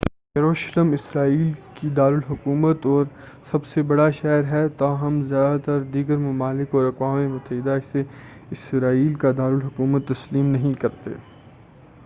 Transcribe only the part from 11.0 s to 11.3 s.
ہیں